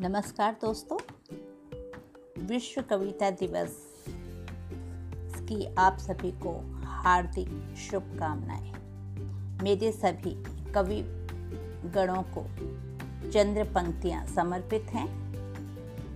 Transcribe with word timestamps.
नमस्कार 0.00 0.56
दोस्तों, 0.60 0.98
विश्व 2.44 2.82
कविता 2.82 3.30
दिवस 3.30 4.04
की 5.40 5.74
आप 5.74 5.98
सभी 5.98 6.30
को 6.32 6.80
हार्दिक 6.84 7.74
शुभकामनाएँ। 7.90 8.72
मेरे 9.62 9.92
सभी 9.92 10.42
कवि 10.72 11.00
गणों 11.94 12.22
को 12.22 12.42
चंद्र 13.30 13.64
पंक्तियाँ 13.64 14.26
समर्पित 14.26 14.82
हैं। 14.82 15.34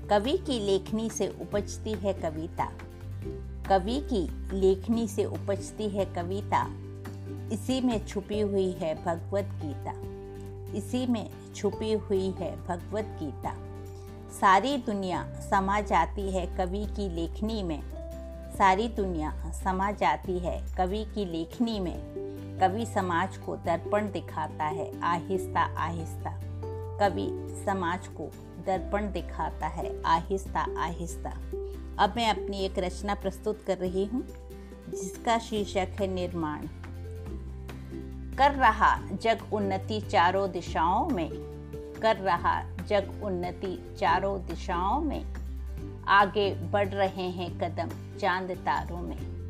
कवि 0.09 0.39
की 0.39 0.67
लेखनी 0.67 1.11
से 1.11 1.29
उपजती 1.29 1.93
है 1.93 2.13
कविता। 2.15 2.73
कवि 3.69 4.01
की 4.01 4.55
लेखनी 4.61 5.09
से 5.09 5.25
उपजती 5.25 5.89
है 5.89 6.05
कविता। 6.05 6.67
इसी 7.53 7.81
में 7.81 8.07
छुपी 8.07 8.41
हुई 8.41 8.71
है 8.71 9.05
भगवत 9.05 9.45
गीता। 9.45 10.21
इसी 10.77 11.07
में 11.07 11.31
छुपी 11.55 11.93
हुई 11.93 12.31
है 12.31 12.67
भगवत 12.67 13.05
गीता। 13.05 13.70
सारी 14.31 14.77
दुनिया 14.77 15.25
समा 15.51 15.81
जाती 15.81 16.31
है 16.33 16.47
कवि 16.57 16.85
की 16.87 17.09
लेखनी 17.09 17.63
में। 17.63 17.83
सारी 18.59 18.89
दुनिया 18.89 19.53
समा 19.65 19.91
जाती 19.93 20.39
है 20.39 20.75
कवि 20.77 21.05
की 21.05 21.25
लेखनी 21.25 21.81
में। 21.81 21.99
कवि 22.61 22.87
समाज 22.87 23.37
को 23.37 23.57
दर्पण 23.57 24.11
दिखाता 24.11 24.65
है, 24.65 25.01
आहिस्ता 25.01 25.61
आहिस्ता। 25.61 26.41
कवि 26.99 27.57
समाज 27.67 28.09
को 28.09 28.31
दर्पण 28.67 29.13
दिखाता 29.13 29.67
है, 29.67 30.03
आहिस्ता 30.03 30.67
आहिस्ता। 30.79 31.31
अब 31.99 32.15
मैं 32.17 32.31
अपनी 32.31 32.65
एक 32.65 32.79
रचना 32.79 33.15
प्रस्तुत 33.15 33.65
कर 33.67 33.79
रही 33.79 34.05
हूँ, 34.05 34.27
जिसका 34.91 35.39
शीर्षक 35.39 36.01
है 36.01 36.07
निर्माण। 36.07 36.67
कर 38.37 38.51
रहा 38.51 38.97
जग 39.23 39.39
उन्नति 39.53 40.01
चारों 40.01 40.51
दिशाओं 40.51 41.09
में 41.09 41.60
कर 42.03 42.17
रहा 42.17 42.63
जग 42.63 43.21
उन्नति 43.25 43.97
चारों 43.99 44.47
दिशाओं 44.47 45.01
में। 45.01 45.41
आगे 46.05 46.55
बढ़ 46.55 46.89
रहे 46.89 47.29
हैं 47.29 47.59
कदम 47.59 48.19
चाँद 48.19 48.51
तारों 48.51 49.03
में। 49.03 49.41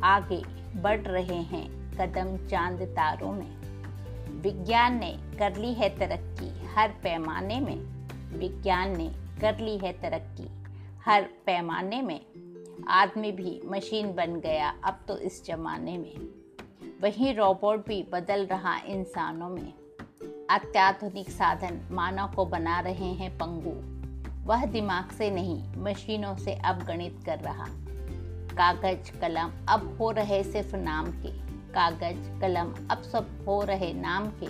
आगे 0.00 0.42
बढ़ 0.80 1.00
रहे 1.00 1.36
हैं 1.36 1.96
कदम 1.96 2.46
चाँद 2.46 2.82
तारों 2.82 3.32
में। 3.32 3.58
विज्ञान 4.42 4.98
ने 4.98 5.18
कर 5.38 5.56
ली 5.56 5.74
है 5.74 5.98
तरक्की 5.98 6.66
हर 6.66 6.88
पैमाने 6.88 7.60
में। 7.60 7.76
विज्ञान 8.38 8.96
ने 8.96 9.14
कर 9.40 9.58
ली 9.58 9.78
है 9.78 9.92
तरक्की 9.92 10.48
हर 11.06 11.22
पैमाने 11.22 12.02
में। 12.02 12.20
आदमी 12.88 13.32
भी 13.32 13.60
मशीन 13.64 14.14
बन 14.14 14.40
गया 14.40 14.74
अब 14.84 15.00
तो 15.08 15.18
इस 15.18 15.44
जमाने 15.44 15.98
में। 15.98 16.16
वहीं 17.02 17.34
रोबोट 17.34 17.88
भी 17.88 18.06
बदल 18.12 18.46
रहा 18.46 18.78
इंसानों 18.78 19.48
में। 19.48 19.72
अत्याधुनिक 20.50 21.30
साधन 21.30 21.88
मानव 21.90 22.32
को 22.36 22.44
बना 22.44 22.80
रहे 22.80 23.12
हैं 23.12 23.38
पंगु। 23.38 23.98
वह 24.46 24.64
दिमाग 24.64 25.10
से 25.10 25.30
नहीं, 25.30 25.72
मशीनों 25.76 26.36
से 26.36 26.54
अब 26.54 26.78
गणित 26.78 27.20
कर 27.26 27.38
रहा। 27.38 27.66
कागज़, 28.56 29.20
कलम 29.20 29.50
अब 29.68 29.98
हो 30.00 30.10
रहे 30.10 30.44
सिर्फ़ 30.44 30.76
नाम 30.76 31.06
के। 31.06 31.30
कागज़, 31.72 32.40
कलम 32.40 32.88
अब 32.90 33.02
सब 33.02 33.44
हो 33.48 33.62
रहे 33.62 33.92
नाम 33.92 34.26
के। 34.26 34.48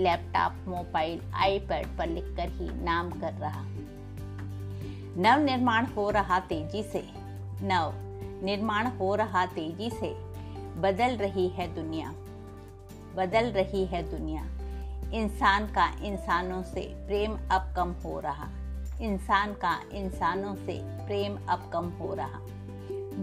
लैपटॉप, 0.00 0.52
मोबाइल, 0.68 1.20
आईपैड 1.34 1.86
पर 1.98 2.08
लिखकर 2.08 2.48
ही 2.48 2.82
नाम 2.82 3.10
कर 3.10 3.32
रहा। 3.32 3.64
नव 5.16 5.44
निर्माण 5.44 5.86
हो 5.86 6.10
रहा 6.10 6.40
तेज़ी 6.40 6.82
से। 6.82 7.08
नव 7.66 7.92
निर्माण 8.44 8.86
हो 8.86 9.14
रहा 9.14 9.46
तेज़ी 9.46 9.90
से। 9.90 10.14
बदल 10.80 11.16
रही 11.16 11.48
है 11.48 11.74
दुनिया। 11.74 12.10
बदल 13.16 13.44
रही 13.44 13.84
है 13.84 14.10
दुनिया। 14.10 14.59
इंसान 15.14 15.66
का 15.66 15.92
इंसानों 16.02 16.62
से 16.62 17.06
प्रेम 17.06 17.38
अब 17.50 17.74
कम 17.76 17.90
हो 17.90 18.20
रहा। 18.20 18.48
इंसान 19.00 19.52
का 19.52 19.82
इंसानों 19.92 20.54
से 20.54 21.06
प्रेम 21.06 21.38
अब 21.48 21.70
कम 21.72 21.88
हो 21.88 22.14
रहा। 22.14 22.40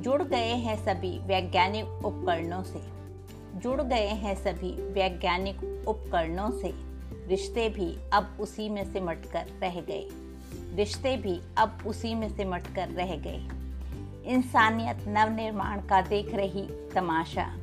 जुड़ 0.01 0.23
गए 0.23 0.53
हैं 0.53 0.85
सभी 0.85 1.19
वैज्ञानिक 1.19 1.85
उपकरणों 1.85 2.63
से। 2.63 2.97
जुड़ 3.59 3.81
गए 3.81 4.07
हैं 4.07 4.35
सभी 4.35 4.71
वैज्ञानिक 4.71 5.85
उपकरणों 5.87 6.51
से। 6.51 6.73
रिश्ते 7.27 7.69
भी 7.69 7.97
अब 8.13 8.37
उसी 8.39 8.69
में 8.69 8.93
सिमट 8.93 9.25
कर 9.25 9.45
रह 9.59 9.81
गए। 9.81 10.09
रिश्ते 10.75 11.17
भी 11.17 11.41
अब 11.57 11.77
उसी 11.87 12.15
में 12.15 12.37
सिमट 12.37 12.67
कर 12.75 12.89
रह 12.89 13.15
गए। 13.15 13.47
इंसानियत 14.25 15.05
नव 15.07 15.29
निर्माण 15.29 15.81
का 15.81 16.01
देख 16.01 16.35
रही 16.35 16.67
तमाशा। 16.95 17.53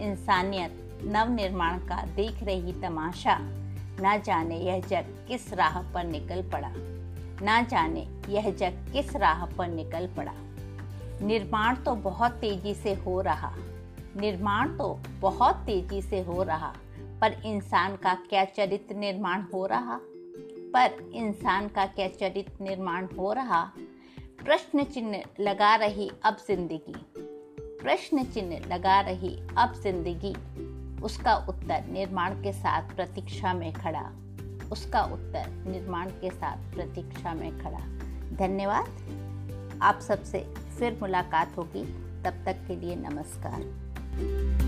इंसानियत 0.00 1.00
नव 1.04 1.30
निर्माण 1.30 1.78
का 1.78 2.06
देख 2.06 2.42
रही 2.42 2.72
तमाशा। 2.72 3.63
न 4.00 4.22
जाने 4.24 4.58
यह 4.58 4.80
जग 4.80 5.24
किस 5.28 5.52
राह 5.52 5.82
पर 5.82 6.04
निकल 6.04 6.42
पड़ा। 6.42 6.72
ना 7.42 7.62
जाने 7.62 8.08
यह 8.28 8.50
जग 8.50 8.86
किस 8.92 9.16
राह 9.16 9.46
पर 9.46 9.68
निकल 9.68 10.06
पड़ा। 10.06 10.32
निर्माण 11.22 11.76
तो 11.76 11.94
बहुत 11.94 12.32
तेज़ी 12.32 12.74
से 12.74 12.94
हो 12.94 13.20
रहा। 13.20 13.54
निर्माण 14.16 14.76
तो 14.76 14.98
बहुत 15.20 15.56
तेज़ी 15.56 16.02
से 16.02 16.20
हो 16.20 16.42
रहा। 16.42 16.74
पर 17.20 17.32
इंसान 17.46 17.96
का 17.96 18.14
क्या 18.14 18.44
चरित्र 18.44 18.94
निर्माण 18.94 19.42
हो 19.42 19.66
रहा? 19.66 20.00
पर 20.74 21.10
इंसान 21.14 21.68
का 21.68 21.86
क्या 21.86 22.08
चरित्र 22.08 22.64
निर्माण 22.64 23.06
हो 23.18 23.32
रहा? 23.32 23.72
प्रश्न 24.44 24.84
चिन्ह 24.84 25.22
लगा 25.40 25.74
रही 25.74 26.10
अब 26.24 26.36
ज़िंदगी। 26.36 26.94
प्रश्न 27.82 28.24
चिन्ह 28.24 28.74
लगा 28.74 29.00
रही 29.00 29.40
अब 29.58 29.74
ज़िंदगी। 29.82 30.34
उसका 31.04 31.36
उत्तर 31.36 31.84
निर्माण 31.90 32.30
के 32.30 32.52
साथ 32.52 32.82
प्रतीक्षा 32.82 33.54
में 33.54 33.72
खड़ा। 33.72 34.12
उसका 34.72 35.02
उत्तर 35.02 35.64
निर्माण 35.66 36.08
के 36.08 36.30
साथ 36.30 36.56
प्रतीक्षा 36.56 37.34
में 37.34 37.58
खड़ा। 37.58 37.80
धन्यवाद। 38.36 38.86
आप 39.82 40.00
सबसे 40.00 40.54
फिर 40.78 40.98
मुलाकात 41.00 41.56
होगी। 41.56 41.84
तब 42.22 42.44
तक 42.44 42.64
के 42.68 42.76
लिए 42.76 42.96
नमस्कार। 42.96 44.63